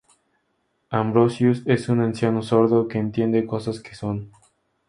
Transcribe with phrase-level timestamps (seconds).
[0.89, 4.31] Ambrosius es un anciano sordo, que entiende cosas que no son.